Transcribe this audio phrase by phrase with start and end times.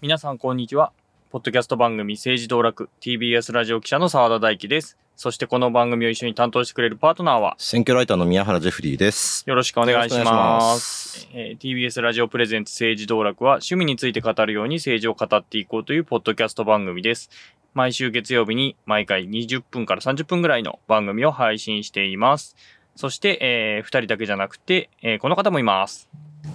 [0.00, 0.92] 皆さんこんにちは。
[1.30, 4.96] ポッドキャスト番組政治道楽 TBS ラジオ記者の澤田大樹です。
[5.16, 9.42] そしてこの番組を一緒に担当してくれるパートナーは選挙ライターの宮原ジェフリーです。
[9.46, 10.18] よろしくお願いし。
[10.20, 17.28] ますえー TBS ラジオプレゼンツ政治道楽は趣味について語るように政治を語っていこうというポッドキャスト番組です。
[17.78, 22.56] 毎週月曜日に毎回20分から30分ぐらいの番組を配信しています。
[22.96, 26.08] そして、えー、二人だけじゃなくて、えーこの方もいます。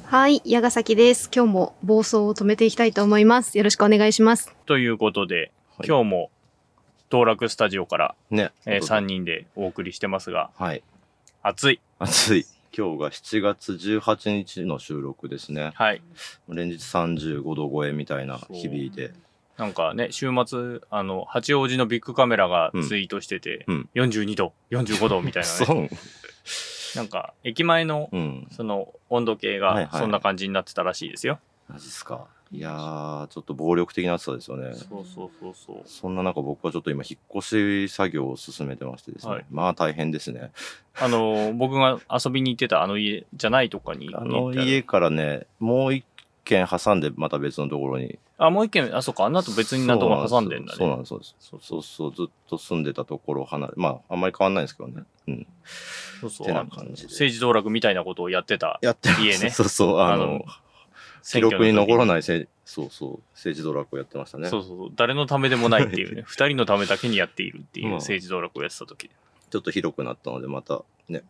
[0.03, 1.29] はい、矢ヶ崎です。
[1.33, 3.57] 今日も暴走を止めていきたいと思います。
[3.57, 4.53] よろしくお願いします。
[4.65, 6.29] ということで、はい今日も
[7.09, 8.51] 道楽スタジオから、ね。
[8.65, 10.83] え3人でお送りしてますが、はい。
[11.41, 11.79] 暑い。
[11.99, 12.45] 暑い。
[12.77, 15.71] 今日が7月18日の収録ですね。
[15.75, 16.01] はい。
[16.49, 19.13] 連日35度超えみたいな日々で。
[19.57, 25.55] なんかね、週末、あの、八王子のビッグカメラがツイートしてて、うん42度、45度みたいなね。
[25.65, 25.89] そう。
[26.95, 28.47] なんか、駅前の、うん。
[28.51, 31.39] その、温度計がそんな感じになってたらしいですよ。
[31.67, 32.27] マジっすか。
[32.51, 34.75] いやー、ちょっと暴力的な暑さですよね。
[34.75, 35.81] そうそうそうそう。
[35.85, 39.33] そんな中僕はちょっと今引っ越し作業を進めてましてですね。
[39.33, 40.51] はいまあ大変ですね。
[40.99, 44.13] あの、僕が遊びに行ってたあの家じゃないとこに。
[44.13, 46.05] あの家からね、もう一
[46.45, 48.19] 軒挟んでまた別のところに。
[48.37, 50.77] あ、もう一軒、あ、そっか、あんなと別になとこ挟んでんだね。
[50.77, 51.35] そうなんです、そうです。
[51.39, 55.03] そうそうそう、ずっと住んでたところを離れ、まああんまり変わんないんですけどね。
[55.27, 55.47] うん。
[56.21, 56.47] そうそう。
[56.47, 59.09] てなあの感じで政治道楽みたいなことをやってたやって
[59.51, 60.43] そうそう、あの、
[61.23, 64.49] 記録に残らないせい、そうそう、政治ドラッグをやってましたね。
[64.49, 64.89] そうそうそう。
[64.95, 66.23] 誰のためでもないっていうね。
[66.27, 69.09] 二人のためだけにやっているっていううん政治道楽をやってた時。
[69.49, 71.23] ちょっと広くなったので、またね、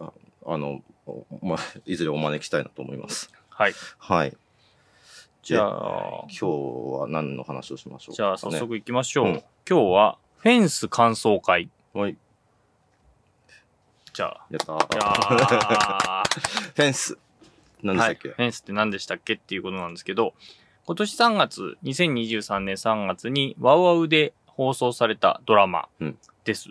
[0.00, 0.12] あ
[0.44, 3.30] あの、おまあ、いずれお招きしたいなと思います。
[3.48, 3.74] はい。
[3.98, 4.36] はい。
[5.42, 6.44] じゃであ、今日
[7.00, 8.26] は何の話をしましょうか、ね。
[8.28, 9.26] じゃあ早速行きましょう。
[9.26, 11.70] うん今日は、フェンス感想会。
[11.92, 12.16] はい。
[14.12, 17.16] じゃあ、やった フェンス。
[17.82, 18.14] 何でしはい。
[18.16, 20.34] たっけ、フェンスって何でしたっけっていうことなんですけど、
[20.84, 26.70] 今年3月、2023年3月に、ワウワウで放送されたドラマうんです。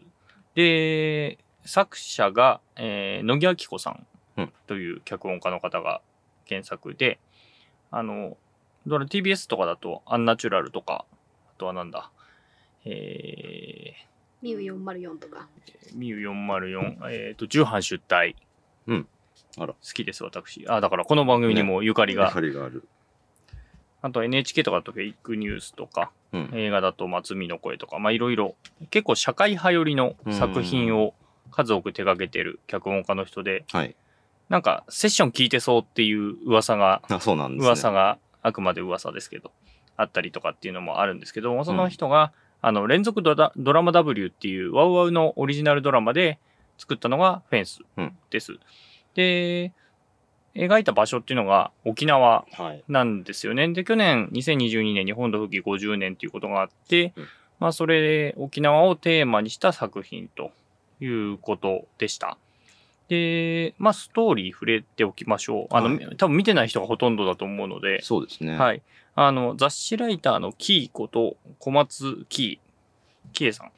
[0.56, 4.06] で、作者が、えー野木明子さん
[4.38, 6.02] うんという脚本家の方が
[6.48, 7.20] 原作で、
[7.90, 8.38] あの、
[8.88, 11.06] ドラ TBS とかだと、アンナチュラルとか、
[11.48, 12.12] あとはなんだ、
[12.86, 13.94] え
[14.42, 15.48] ミュ404とか。
[15.94, 18.36] ー、ミュ404、えっ、と、重版出題。
[18.88, 19.08] うん
[19.58, 20.66] あら好きです、私。
[20.68, 22.88] あ、だからこの番組にもゆかりが、ゆかりがある。
[24.02, 26.50] あと NHK とかだとフェイクニュースとか、うん。
[26.54, 28.56] 映画だと松見の声とか、まあいろいろ、
[28.90, 31.14] 結構社会派寄りの作品を
[31.52, 33.96] 数多く手掛けてる脚本家の人で、はい。
[34.50, 37.66] なんかセッション聞いてそうっていう噂が、あ、そうなんですね。
[37.68, 39.52] 噂があくまで噂ですけど、
[39.98, 42.32] あったりとかっていうのもあるんですけども、その人が、
[42.62, 46.40] あの、連続ドラドラマ W っていうワウワウのオリジナルドラマで
[46.78, 48.58] 作ったのがフェンスうんです。
[49.16, 49.74] で、
[50.54, 52.84] 描いた場所っていうのが沖縄はい。
[52.88, 53.68] なんですよね。
[53.70, 57.28] で、去年2022年に本土復帰50年ということがあって、うん
[57.62, 60.52] まあそれで沖縄をテーマにした作品と
[61.00, 62.40] いうことでした。
[63.12, 65.68] で、まあストーリー触れておきましょう。
[65.72, 68.58] あの、はい多分見てない人がほとんどだと思うので、そうですね。
[68.58, 68.82] はい。
[69.16, 73.72] あの、雑誌ライターのキーこと小松キー、キエさん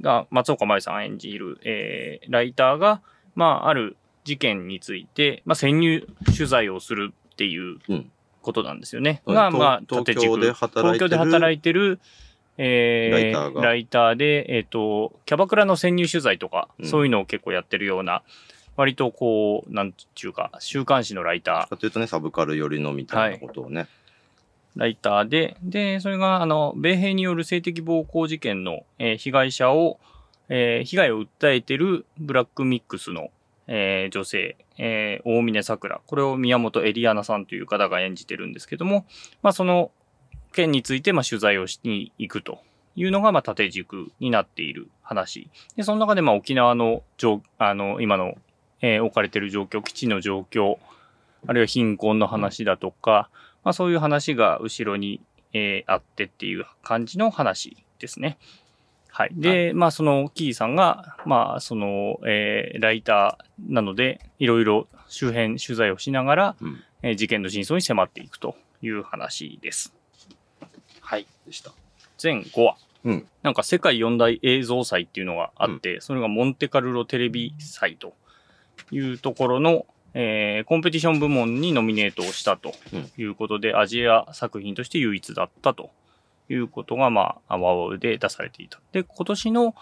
[0.00, 3.02] が、松岡茉優さん演じる、えー、ライターが、
[3.34, 8.10] まあ、ある事件について、まあ、潜入取材をするっていううん
[8.40, 9.22] ことなんですよね。
[9.26, 10.40] うんが、まあ、東京で軸。
[10.40, 12.00] 東働いてる京で働いてる、
[12.56, 18.22] えーライターがライターで、えっ、と、キャバクラの潜入取材とか、うんそういうのを結構やってるような、
[18.76, 23.86] 割とこう、なんちゅうか、週刊誌のライターかというとね、サブカル寄りのみたいなことをね。
[24.76, 30.00] ライターで、で、それが、あの、米兵による性的暴行事件の、えー被害者を、
[30.48, 33.30] えー被害を訴えてるブラックミックスの、
[33.66, 36.00] えー女性、えー大峰桜。
[36.06, 39.04] これを宮本エリアナさんという方が演じてるんですけども、
[39.42, 39.90] まあ、その
[40.54, 42.58] 件について、まあ、取材をしに行くと
[42.96, 45.50] いうのが、まあ、縦軸になっている話。
[45.76, 48.36] で、その中で、まあ、沖縄の状、あの、今の、
[48.82, 50.76] えー置かれている状況、基地の状況、
[51.46, 53.30] あるいは貧困の話だとか、
[53.64, 55.20] まあ、そういう話が後ろに、
[55.54, 58.38] えーあってっていう感じの話ですね。
[59.08, 59.30] はい。
[59.32, 66.82] で、まあ、その、キーさんが、まあ、その、えーライターなので、いろいろ周辺取材をしながら、うん。
[67.02, 69.94] えー事件の真相に迫っていくという話です。
[71.00, 71.26] はい。
[71.46, 71.72] でした。
[72.18, 72.76] 全5話。
[73.04, 73.26] うん。
[73.42, 78.14] なんか世界四大映像祭っていうのがあって、それがモンテカルロテレビ祭と
[78.90, 82.74] いうところの、えーコンペティション部門にノミネートをしたと
[83.16, 85.90] いうことで、アジア作品として唯一だったと
[86.48, 88.78] いうことが、まあ、ワウワウで出されていた。
[88.92, 89.74] で、今年の、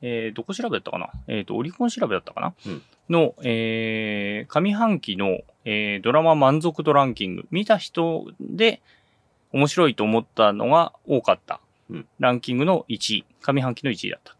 [0.00, 1.10] えーどこ調べだったかな？
[1.28, 2.82] えっ、と、オリコン調べだったかな、うん。
[3.10, 8.80] の、えー上半期の、えードラマ満足度ランキング、見た人で
[9.52, 11.60] 面白いと思ったのが多かった、
[11.90, 12.06] うん。
[12.18, 14.34] ランキングの1位、上半期の1位だった。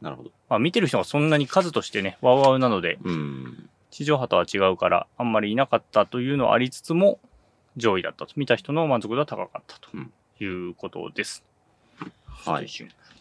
[0.00, 0.30] なるほど。
[0.48, 3.68] まあ、見てる人がそんなに数としてね、ワウワウなので、うん。
[3.90, 7.18] 地上波とは違うから、あんまりいなかったというのはありつつも、
[7.76, 8.32] 上位だったと。
[8.36, 11.44] 見た人の満足度は高かったとうんいうことです。
[12.26, 12.66] はい。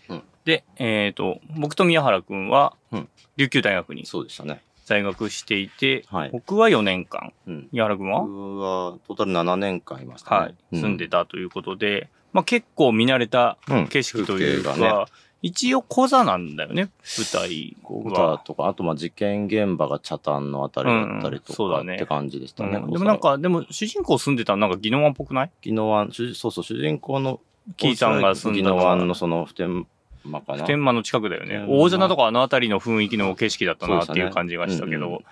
[0.09, 4.61] うんで、えっ、と、僕と宮原くんはうん、琉球大学にそうでしたね。
[4.85, 7.67] 在学していて、はい僕は4年間、うん。
[7.73, 10.37] 宮原くんは、僕はトータル7年間いましたね。
[10.37, 15.05] はい、住んでたということで、まあ結構見慣れたうん景色というか、風景がね
[15.41, 18.37] 一応小座なんだよね、舞台歌は。
[18.39, 22.77] とか、あとまあ事件現場が茶炭のあたりだったりとかうんそうだねって感じでしたね。
[22.77, 25.51] うんでもなんか、でも主人公住んでたのなんか宜野湾っぽくない？
[25.65, 27.39] 宜野湾、主そうそう、主人公の
[27.75, 29.85] キーさんが住んだのは宜野湾のその普天
[30.25, 30.59] 間かな。
[30.59, 31.55] 普天間の近くだよね。
[31.55, 35.23] うん大瀬とかあの辺りの雰囲気の景色だったなっていう感じがしたけうんうんど、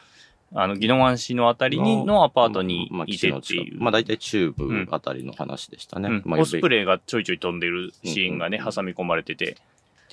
[0.54, 3.82] あの、宜野湾市のあたりにのアパートにまあいてっていう。
[3.82, 6.10] まあ大体中部あたりの話でしたね。
[6.10, 9.58] うんまあオスプレイがちょいちょい飛んでるシーンがね、挟み込まれてて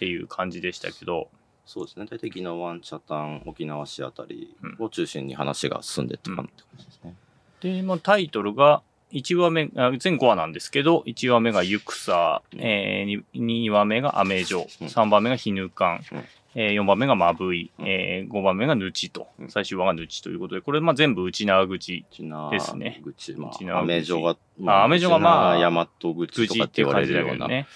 [0.02, 1.28] っていう感じでしたけど、
[1.64, 2.06] そうですね。
[2.10, 7.14] 大体宜野湾、茶炭、沖縄市あたりを中心に話が進んでって感じですね。
[7.60, 8.82] で、まあ、タイトルが、
[9.12, 14.88] 1話目、あ全5話なんですけど、1話目がユクサ、えー、2, 話目がアメジョ、うん。
[14.88, 16.24] 3番目がヒヌカン、うん。
[16.54, 17.86] えー、4番目がマブイ、うん。
[17.86, 19.48] えー、5番目がヌチと、うん。
[19.50, 23.00] 最終話がヌチということで、これ、まあ、全部内縄口ですね。
[23.04, 23.84] 口、まあ、内縄口。
[23.84, 27.46] アメ城が、あアメ城がまあ内縄大和口と口かって言わっていう感じれるような。
[27.46, 27.68] ね。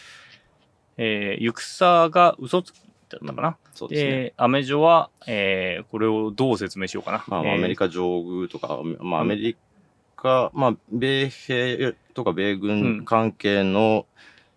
[0.97, 3.57] えー、ユクサが嘘つきだったかな？
[3.75, 4.11] そうですね。
[4.11, 7.25] で、アメジョは、えー、これをどう説明しようかな？
[7.29, 9.57] まあ、えーアメリカ上空とか、まあ、アメリ
[10.17, 14.07] カ、まあ、米兵とか米軍関係の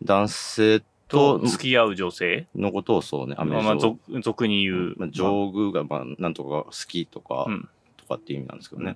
[0.03, 4.95] 男性とと付き合う女性、のことをそうね、アメまあ、まあリカ俗俗に言う。
[4.95, 8.95] まあ、上宮が、まあ、なんとか好きとか、うんとかっていう意味なんですけどね。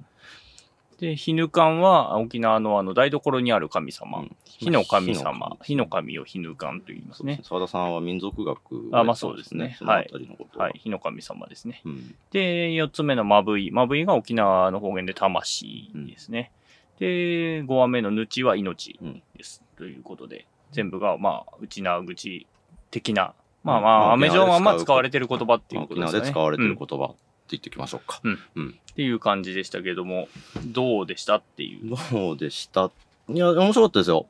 [0.99, 4.19] で、ヒヌカンは沖縄のあの台所にある神様。
[4.19, 5.57] うん火の神様。
[5.61, 7.41] 火火のの神をヒヌカンと言いますね。
[7.43, 10.79] 澤田さんは民族学あまあそうですねそのあたりのことははい。
[10.81, 11.81] 火の神様ですね。
[11.85, 13.71] うんで、四つ目のマブイ。
[13.71, 16.51] マブイが沖縄の方言で魂ですね。
[16.99, 18.97] で、五話目のヌチは命
[19.35, 19.63] です。
[19.77, 22.47] ということで、全部が、まあ、内縄口
[22.91, 26.19] 的な、まあままああ、アメジョンはまあ使われてる言葉っていうこと沖ですかね。
[26.19, 27.15] 縄で使われてるうん言葉
[27.57, 28.19] って言っておきましょうか。
[28.23, 30.27] うんうんっていう感じでしたけども、
[30.67, 31.95] どうでしたっていう。
[32.11, 32.91] どうでした？
[33.27, 34.27] いや、面白かったですよ。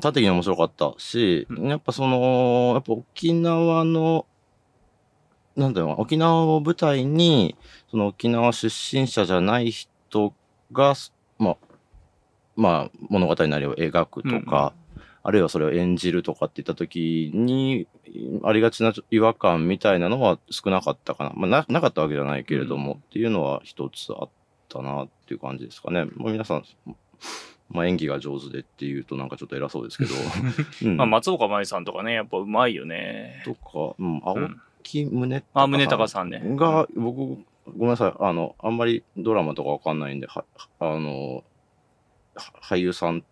[0.00, 4.26] 縦的に面白かったし、うんやっぱその、やっぱ沖縄の、
[5.56, 7.56] なんだろうな、沖縄を舞台に、
[7.90, 10.32] その沖縄出身者じゃない人
[10.70, 10.94] が、
[11.38, 11.56] まあ、
[12.54, 14.74] まあ、物語なりを描くとか、
[15.26, 17.86] あるいはそれを演じるとかって言った時に、
[18.44, 21.32] ありがちな違和感みたいなのは少なかったかな。
[21.34, 24.28] まあ、ななかったわけじゃないけれども、うんっていうのは一つあっ
[24.68, 26.04] たなっていう感じですかね。
[26.04, 26.64] もう皆さん、
[27.70, 30.10] まあ、演技が上手でっていうとなんかちょっと偉そうですけど。
[30.84, 33.42] うんまあ、松岡茉優さんとかね、やっぱうまいよね。
[33.46, 36.42] とか、うん、青うん木宗隆あ、宗隆さんね。
[36.44, 37.42] が、僕、
[37.78, 40.44] ごめんなさい、あの、あんまりドラマとかわかんないんで、は、
[40.78, 41.42] あの、
[42.34, 43.24] は俳優さんはい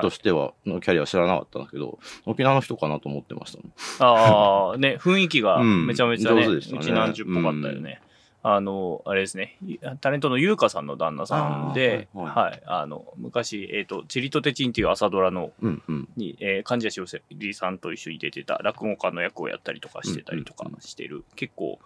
[0.00, 0.10] と。
[0.10, 3.70] しては、のキャリアは知らなかったんだけど、沖縄の人かなと思ってましたね。
[3.98, 8.00] ああ、ね、 雰囲気がうんめちゃめちゃね、上手でしたねうちなんじゅっぽかったよね。
[8.42, 9.58] あの、あれですね、
[10.00, 16.08] タレントの優香さんの旦那さんで、はいはい、あの、昔、えっ、と、チリとテチンっていう朝ドラの、うんうん。
[16.16, 21.80] に、えー、患者しおせりさんと一緒に出てた落語家の役をやったりとかしてたりとかうんうんしてる、結構、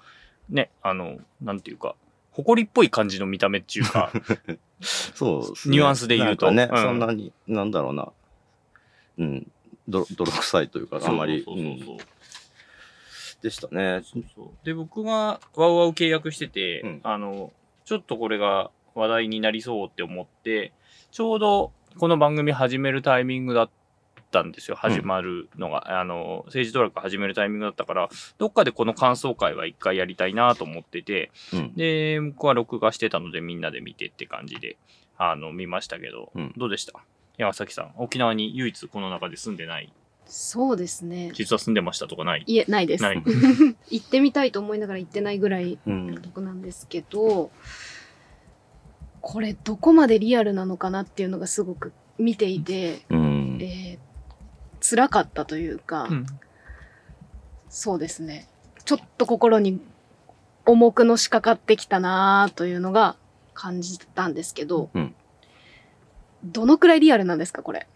[0.49, 1.97] ね、あの、なんていうか、
[2.35, 4.11] 誇りっぽい感じの見た目っていうか、
[4.83, 6.51] そうニュアンスで言うと。
[6.51, 6.83] ね、うん。
[6.83, 8.09] そんなに、なんだろうな、
[9.19, 9.51] うん、
[9.89, 11.47] ど泥臭いというか、あんまり、
[13.41, 14.03] でしたね。
[14.65, 17.01] で、僕がワウワウ契約してて、うん。
[17.05, 17.53] あの、
[17.85, 20.73] ちょっとこれが話題になりそうって思って、
[21.13, 23.73] ちょうどこの番組始めるタイミングだった
[24.43, 24.77] んですよ。
[24.77, 31.75] 始まるのが、あの、政治ドラッグ始めるタイミングだったから、どっかでこの感想会は一回やりたいなと思ってて、うん。
[31.75, 34.77] で、僕は録画してたのでみんなで見てって感じで、
[35.17, 36.93] あの、見ましたけど、うんどうでした？
[37.37, 39.93] 山崎さん、沖縄に唯一この中で住んでない、
[40.27, 41.31] そうですね。
[41.35, 42.45] 実は住んでましたとかない？
[42.47, 43.03] いえ、ないです。
[43.03, 43.23] ない。
[43.91, 47.51] 行ってみたいと思いながら行ってないぐらいうんのとこなんですけど、
[49.21, 53.59] これどこまでリアルなのかなっていうのがすごく見ていて、うん。
[53.61, 54.14] えー
[54.87, 56.27] 辛かったというか、うん
[57.71, 58.49] そうですね。
[58.85, 59.81] ちょっと心に
[60.65, 63.17] 重くのしかかってきたなというのが
[63.53, 65.15] 感じたんですけど、うん
[66.45, 67.89] どのくらいリアルなんですか、これ？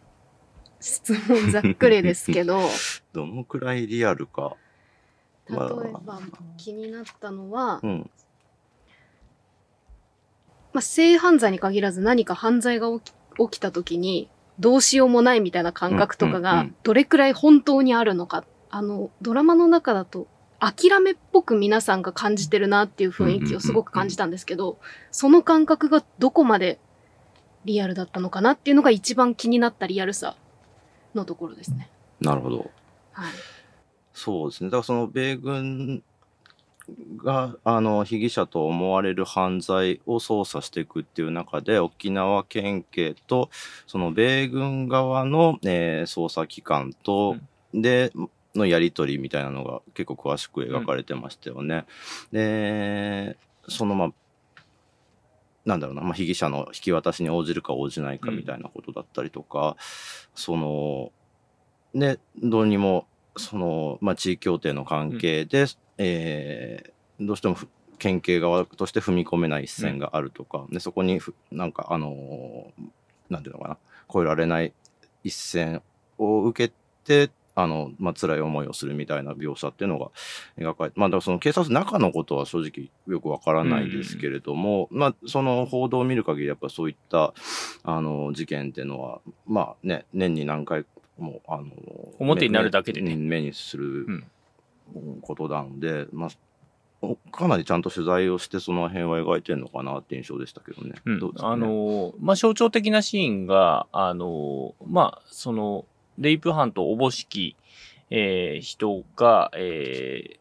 [0.80, 2.61] 質問ざっくりですけど、
[3.12, 4.57] どのくらいリアルか。
[5.49, 6.21] 例えば
[6.57, 8.11] 気になったのは、うん。
[10.73, 14.28] まあ、性犯罪に限らず何か犯罪が起き起きた時に
[14.59, 20.27] どうしようもないみたいな感覚とかがどれくらい本当にあるのか、あのドラマの中だと
[20.61, 24.79] 諦めっぽく皆さんが感じてるなっていう雰囲気をすごく感じたんですけど、
[25.12, 26.79] その感覚がどこまで
[27.65, 30.37] リアルだったのかなっていうのが一番気になったリアルさ
[31.15, 31.88] のところですね。
[32.21, 32.71] なるほど。
[33.12, 33.33] はい。
[34.12, 34.71] そうですね。
[34.71, 36.03] だからその米軍
[37.23, 43.50] が、あの、被疑者と思われる犯罪を捜査していくっていう中で、沖縄県警と、
[43.87, 47.37] その米軍側の、えー捜査機関と、
[47.75, 48.12] で、
[48.54, 51.85] のやりとりみたいなのが結構詳しく描かれてましたよね。
[52.33, 53.37] で、
[53.68, 54.12] そのまあ、
[55.64, 59.76] なんだろうな、まあ、被疑者の引き渡しに応じるか応じないかみたいなことだったりとか、
[60.35, 61.12] その、
[61.95, 63.07] ね、どうにも、
[63.38, 65.66] その、まあ、地位協定の関係で、
[65.99, 67.66] えーどうしてもふ
[67.99, 72.83] 県警側として踏み込めない一線があるとか、でそこにふなんかあのー
[73.28, 73.76] なんていうのかな
[74.09, 74.73] 越えられない
[75.25, 75.83] 一線
[76.16, 76.73] を受け
[77.04, 80.11] てあの、まあ辛い思いをするみたいな描写っていうのが
[80.57, 87.35] 描かれてまあだからその警察の中のことは正直よくわからないですけれども、まあその報道を見る限りやっぱそういった
[87.83, 90.85] あの事件っていうのはまあね年に何回
[91.19, 91.67] もあの
[92.19, 94.25] 表になるだけでね目目にするうん
[95.21, 96.31] ことなので、まあ
[97.01, 100.95] おかなりちゃんと取材をしてその辺は描いてるのかなって印象でしたけどね。
[101.39, 105.85] あの、まあ、象徴的なシーンが、あの、まあ、その、
[106.19, 107.55] レイプ犯とおぼしき、
[108.11, 110.39] えー人が、えー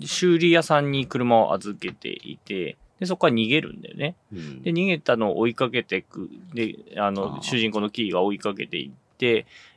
[0.00, 4.16] 修理屋さんに車を預けていて、で、そこから逃げるんだよね。
[4.32, 6.28] うんで、逃げたのを追いかけていく。
[6.52, 9.03] で、ああの、ー主人公のキーが追いかけていって、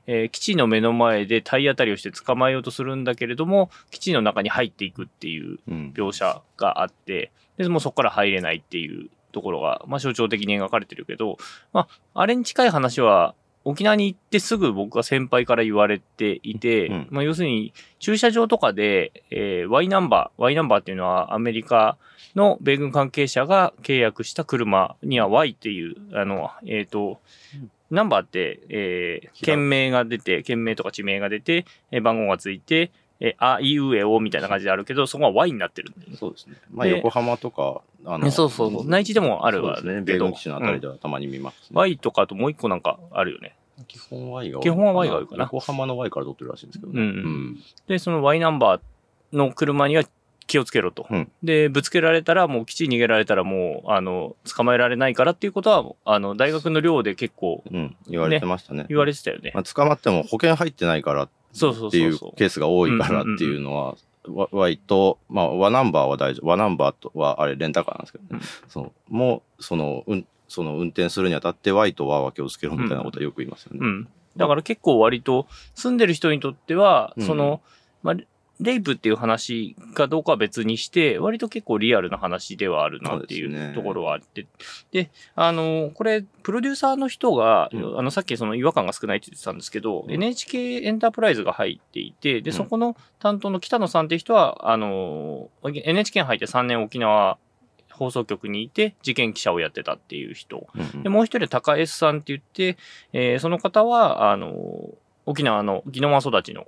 [0.08, 5.94] えー基地の目の前で体当たりをして捕まえようとするんだけれども、基地の中に入っていくっていううん。
[5.96, 11.38] 描写があって、で、もうそこから入れないっていうところが、まあ象徴的に描かれてるけど、
[11.74, 17.08] まあ、あれに近い話は、沖縄に行ってすぐ僕は先輩から言われていて、うん。
[17.10, 21.98] まあ要するに駐車場とかで、えー Y ナンバー、Y ナンバーっていうのはアメリカ
[22.34, 27.20] の米軍関係者が契約した車には Y っていう、あの、えっ、と、
[27.90, 35.94] ナンバーって、えー、県名が出て、県名とか地名が出て、えー番号がついて、えーあ、いうえおみたいな感じであるけど、そこは Y になってる。
[36.20, 36.56] そうですね。
[36.72, 40.02] まあで横浜とか、あねそうそうそう内地でもあるわそうですね。
[40.02, 43.56] 米軍基地のあたりではたまに見ます、ね Y とかあともう一個なんかあるよね。
[43.88, 47.02] 基本 Y が基本は Y が多いかな横浜の Y から取ってるらしいんですけどね。
[47.02, 50.04] うんうんで、その Y ナンバーの車には
[50.48, 51.06] 気をつけろと。
[51.10, 57.78] うんで、ぶつけられたら、もう基地に逃げられたらもう、あの、捕まえられないからっていうことは、あの、大学の寮で結構うん。
[57.78, 57.96] うん。
[58.10, 58.86] 言われてましたね。
[58.90, 59.52] 言われてたよね。
[59.54, 61.30] まあ、捕まっても保険入ってないからっ
[61.92, 62.20] ていう。
[62.36, 63.96] ケースが多いからっていうのは、
[64.28, 66.48] わ Y と、まあ、和ナンバーは大丈夫。
[66.48, 68.30] 和ナンバーとは、あれ、レンタカーなんですけどね。
[68.34, 68.92] うんそう。
[69.10, 73.80] もう、その、うん、その運転するにあたって Y と和は気をつけろみたいなことはよく言いますよね。
[73.82, 74.08] うん。
[74.38, 77.62] だから結構割と、住んでる人にとっては、うんその、
[78.04, 78.16] まあ、
[78.60, 84.48] レイプっていう話かどうかは別にして、割と結構リアルな話ではあるなっていそうところはあって。
[84.92, 88.00] であの、これ、プロデューサーの人が、うん。
[88.00, 90.12] あの、さっきその違和感が少ないって言ってたんですけど、うん。
[90.12, 92.58] NHK エンタープライズが入っていて、で、うん。
[92.58, 97.38] そこの担当の北野さんって人は、あの、NHK に入って3年沖縄
[97.92, 100.68] 放送局にいて、事件記者をやってたっていう人。
[100.74, 101.04] うんうん。
[101.04, 102.78] で、もう一人、高 S さんって言って、
[103.14, 104.56] えーその方は、あの、
[105.28, 106.66] 沖縄の宜野湾育ちの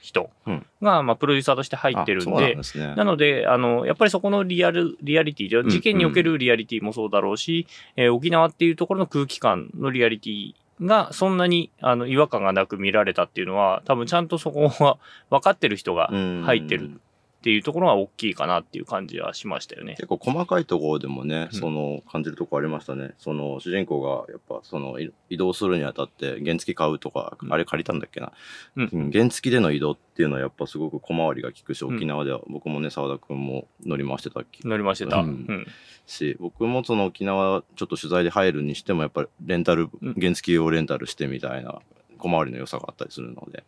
[0.00, 0.66] 人うん。
[0.82, 2.94] が、まあ、プロデューサーとして入ってるんで、ですね。
[2.96, 7.66] なので、あの、やっぱりそこのリアル、リアリティ事件におけるリアリティもそうだろうし、
[7.96, 14.98] えー沖縄っていうところの空気感のリアリティがそんなにあの違和感がなく見られたっていうのは、多分ちゃんとそこは
[15.30, 17.00] 分かってる人がうん入ってる
[17.40, 19.94] っていうところが大きいかなっていう感じはしましたよね。
[19.94, 21.58] 結構細かいところでもね、うん。
[21.58, 23.14] その感じるところありましたね。
[23.16, 27.50] その主人公がやっぱそのい移動するにあたって原付買うとか、うん。
[27.50, 28.32] あれ借りたんだっけな、
[28.76, 28.90] うん。
[28.92, 31.96] うん原付での移動っていうのはやっぱすごく小回りが利くし、うん。
[31.96, 34.68] 沖縄では僕もね、澤田君も乗り回してたっけ。
[34.68, 35.24] 乗りましてた。
[36.06, 40.14] し、僕もその沖縄ちょっと取材で入るにしてもやっぱりレンタル、うん。
[40.20, 41.80] 原付をレンタルしてみたいな
[42.18, 43.64] 小回りの良さがあったりするので、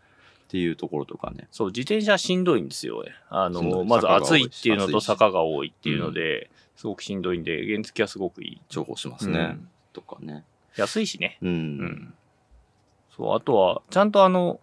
[0.53, 1.49] っていうところとかね。
[1.51, 3.03] そう、自転車しんどいんですよ。
[3.31, 8.61] あの、まず暑いっていうのとし坂が多いっていうので、すごくしんどいんで、原付はすごくいい。
[8.69, 9.39] 重宝しますね。
[9.39, 10.45] うんとかね。
[10.77, 11.39] 安いしね。
[11.43, 11.49] うん。
[11.49, 11.53] う
[11.85, 12.15] ん。
[13.17, 14.61] そう、あとは、ちゃんとあの、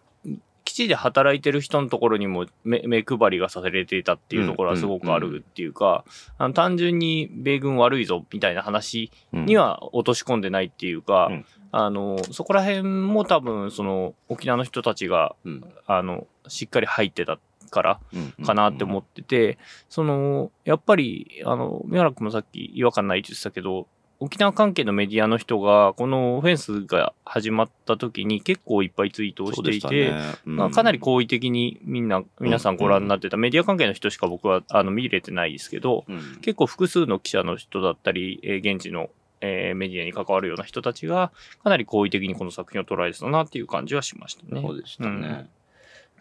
[0.70, 6.04] 基地で働いてる人のところにも目目配りがされていたっていうところはすごくあるっていうか、
[6.38, 15.64] あの単純に米軍悪いぞみたいな話うんには落とし込んでないっていうか、うんあの、そこら辺も多分、その、沖縄の人たちが、うん。
[15.86, 17.38] あの、しっかり入ってたっ
[17.70, 18.44] からうん。
[18.44, 19.56] かなって思ってて、
[19.88, 23.86] その、やっぱり、あの、宮原君もさっき違和感ないって言ってたけど、
[24.22, 30.34] 沖縄関係のメディアの人が、このフェンスが始まった時に結構いっぱいツイートをしていて、ね。
[30.44, 30.56] うん。
[30.56, 36.36] まあ、かなり好意的にみんな、皆さんご覧になってた、メディア関係の人しか僕はあの見れてないですけど、うん。
[36.42, 39.08] 結構複数の記者の人だったり、えー現地の、
[39.40, 41.32] えーメディアに関わるような人たちが、
[41.64, 44.60] かなり好意的にこの作品を捉えてたなっていう感じはしましたね。
[44.60, 45.48] そうでしたね。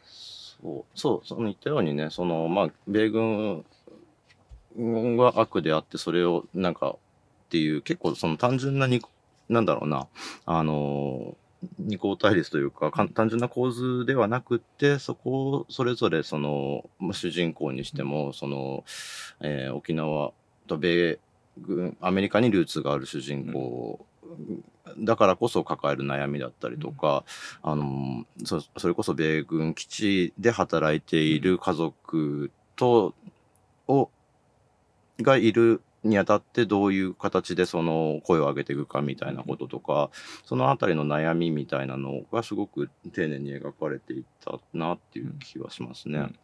[0.06, 3.66] そう、そう、その言ったようにね、その、まあ、米軍
[5.18, 6.96] は悪であって、それをなんか
[7.50, 9.02] っていう、結構その単純なに、
[9.50, 10.08] なんだろうな、
[10.46, 11.36] あの、
[11.78, 18.86] 二項対立というか単純な構図ではなくってそこをそれぞれそのまあ主人公にしてもその、
[19.42, 20.32] えー沖縄
[20.68, 21.20] と米
[21.58, 24.06] 軍アメリカにルーツがある主人公
[25.00, 27.24] だからこそ抱える悩みだったりとか、
[27.62, 33.14] あのそそれこそ米軍基地で働いている家族と
[33.88, 34.10] を
[35.22, 40.10] がいるにあたってどういう形でその声を上げていくかみたいなこととか
[40.46, 46.20] そのあたりの悩みみたいなのがすごく丁寧に描かれていったなっていう気はしますね。
[46.20, 46.36] うん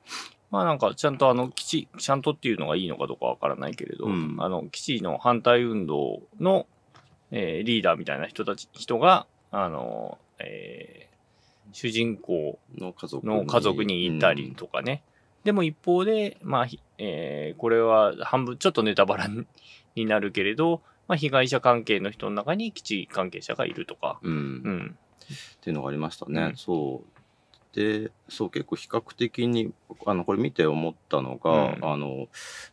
[0.51, 6.67] まあなんかちゃんとあの基地、ちゃんとっていうのがいいのかどうかわからないけれど、うんあの基地の反対運動の、
[7.31, 11.05] えーリーダーみたいな人たち、人が、あの、えー
[11.71, 15.03] 主人公の家族の家族にいたりとかね。
[15.45, 19.29] でも一方で、まあ、ひえーこれは半分、ちょっとネタバラ
[19.95, 24.97] になるけれど、まあ、被害者関係の人の中に基地関係者がいるとか、うん、ううんん。
[25.25, 26.41] っていうのがありましたね。
[26.41, 27.15] うんそう。
[27.75, 29.73] で、そう、結構比較的に、
[30.05, 32.27] あの、これ見て思ったのが、うんあの、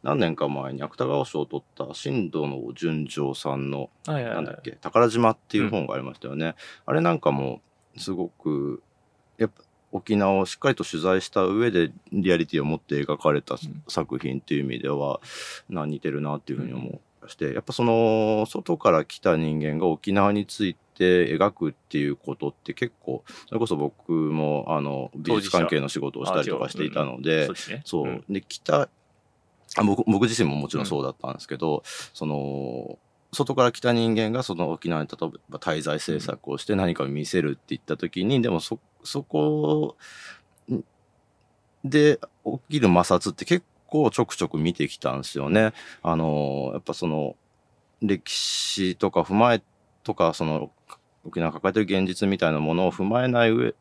[0.05, 6.55] 何年か前に芥川賞を取った新藤の純情さんの、はいはいはいなんだっけ、宝島っていう本がありましたよね。
[6.87, 7.61] あれなんかも、
[7.99, 8.83] すごく、
[9.39, 13.59] やっぱ、沖縄をしっかりと取材した上でリアリティを持って描かれたん。
[13.89, 15.21] 作品っていう意味では、
[15.69, 27.83] な似てるなっていうふうに思いまして、やっぱその外から来た人間が沖縄について描くっていうことって結構それこそ僕もあの美術関係の仕事をしたりとかしていたのでそうですね。
[27.85, 28.25] そう、ん。
[28.29, 28.89] で北
[29.77, 32.99] あ僕僕自身ももちろんそうだったんですけど、その
[33.33, 39.97] 外から来た人間がその沖縄に例えば滞在政策をして何かを見せるって言った時に、でもそそこ
[41.85, 45.73] で起きる摩擦って結構ちょくちょく見てきたんですよね。
[46.03, 47.37] あのやっぱその
[48.03, 49.63] 歴史とか踏まえ
[50.03, 50.71] とかその
[51.25, 53.75] 沖縄抱えてる現実みたいなものを踏まえない上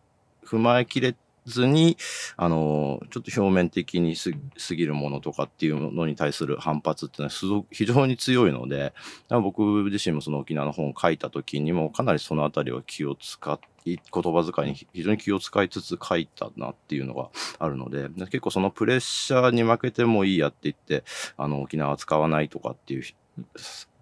[0.45, 1.97] 踏まえきれずに
[2.37, 8.93] あのちょっと表面的にす過ぎるものとかっていうのに対する反発っていうのはすごく非常に強いので
[9.29, 21.03] 僕自身もその沖縄の本を書いた時にもかなりそのあたりは気を使い言葉遣いに非常に気を使いつつ書いたなっていうのがあるので結構そのプレッシャーに負けてもいいやって言って
[21.37, 23.03] あの沖縄使わないとかっていう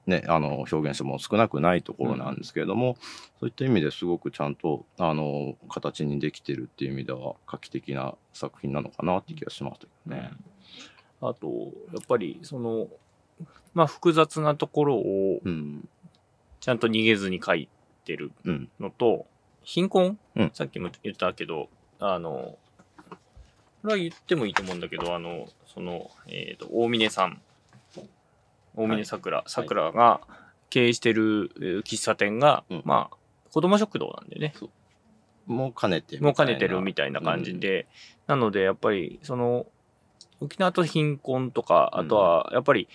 [0.09, 2.97] ね、あの表現者も少なくないところなんですけれども、
[3.39, 10.31] そういった意味ですごくちゃんとあの形にできてるっていう意味では画期的な作品なのかなって気がしましたけどね。
[11.21, 11.47] あと、
[11.93, 12.87] やっぱり、その、
[13.73, 15.87] まあ、複雑なところをうん、
[16.59, 17.69] ちゃんと逃げずに書い
[18.05, 19.25] てるうん、のと、
[19.63, 20.51] 貧困、うん。
[20.53, 21.69] さっきも言ったけど、
[21.99, 22.57] あの、
[23.81, 27.41] これは言ってもいいと思うんだけど、あの、その、えっ、と、大峰さん、
[28.75, 30.21] 大峰桜、桜が
[30.69, 32.81] 経営してるえー喫茶店が、うん。
[32.85, 33.17] まあ、
[33.51, 34.53] 子供食堂なんでね、
[35.45, 36.25] もう兼ねてみたいな。
[36.27, 37.87] もう兼ねてるみたいな感じで、
[38.27, 39.65] なのでやっぱりその
[40.39, 42.87] 沖縄と貧困とかあとはやっぱり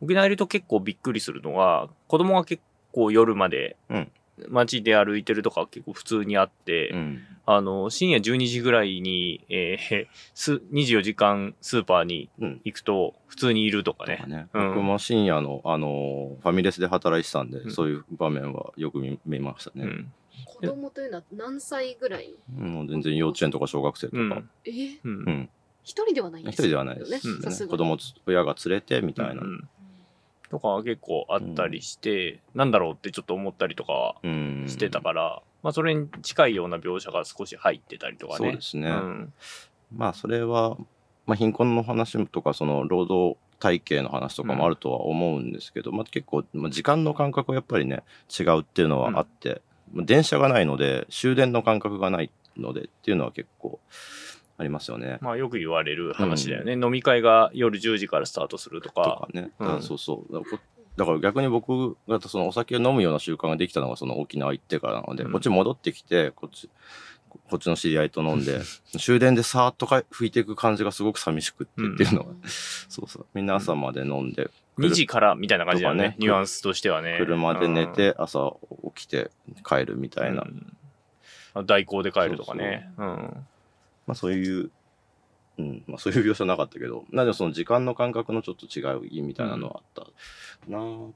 [0.00, 2.62] 沖縄いると結構びっくりするのは子供が結
[2.92, 4.10] 構夜までうん
[4.48, 7.22] 街で歩いてるとか結構普通にあって、うん。
[7.48, 12.60] あの深夜12時ぐらいに、えー す24時間スーパーにうん。
[12.64, 14.16] 行くと普通にいるとかね。
[14.16, 14.28] とか。
[14.28, 14.48] ね。
[14.52, 14.68] うん。
[14.74, 17.70] 僕も深夜のあのファミレスで働いてたんで、うん。
[17.70, 19.84] そういう場面はよく見見ましたね。
[19.84, 20.12] うん。
[20.44, 22.34] 子供というのは何歳ぐらい？
[22.54, 24.50] もう全然幼稚園とか小学生とか、うん。
[24.64, 24.70] え？
[24.70, 25.10] ーうん。
[25.10, 25.48] うん。
[25.86, 29.42] 一人ではないんです一人ではないです、ね子供つ親が連れてみたいな。
[30.46, 38.38] うんとかは結構あったりして、なんだろうってちょっと思ったりとかしてたから、まあそれに近いような描写が少し入ってたりとかね。
[38.38, 38.88] そうですね。
[38.88, 39.32] うん。
[39.94, 40.76] まあそれは、
[41.26, 48.02] まあ、貧困の話とかその労働体系の話とかもあるとは思うんですけど、まあ、結構まあ時間の感覚はやっぱりね
[48.38, 53.80] 違うっていうのはあって、まあ電車がないので終電の感覚がないのでっていうのは結構
[54.58, 55.18] ありますよね。
[55.20, 56.72] まあよく言われる話だよね。
[56.72, 59.28] 飲み会が夜10時からスタートするととかか。
[59.32, 59.82] ね、うん。
[59.82, 60.34] そうそう。
[60.96, 65.32] だから逆に僕がそのお酒を飲むような習慣ができたのがその沖縄行ってからなので、うん。
[65.32, 66.70] こっち戻ってきてこっち
[67.50, 68.60] こっちの知り合いと飲んで、
[68.98, 73.26] 終電でさーっとか吹いていく感じがすごく寂しくってっていうのは、そうそう。
[73.34, 76.08] みんな朝まで飲んで、2時からみたいな感じだよね。
[76.08, 77.16] ねニュアンスとしてはね。
[77.18, 78.56] 車で寝て、朝
[78.94, 79.30] 起きて
[79.66, 80.46] 帰るみたいな。
[81.54, 81.66] うん。
[81.66, 82.90] 代行で帰るとかね。
[82.96, 83.46] うん
[84.06, 84.70] まあそういう、
[85.58, 90.78] うん、まあそういう描写なかったけど、なんでその時間の感覚のちょっと違いみたいなのはあったな。
[90.78, 91.10] ぁ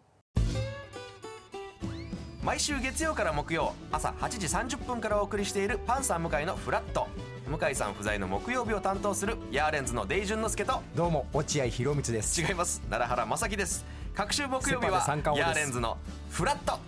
[2.42, 4.46] 毎週月曜から木曜朝8時
[4.78, 7.06] 30分からお送りしているパンサー向井のフラット。
[7.46, 12.40] 向井さん不在の木曜日を担当するヤーレンズのデイジュンの之介とどうも落合博満です。
[12.40, 12.80] 違います。
[12.88, 13.84] 奈良原正樹です。
[14.14, 15.04] 各週木曜日は
[15.36, 15.98] ヤーレンズの
[16.30, 16.78] フラット。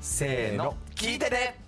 [0.00, 1.63] せーの聞いてね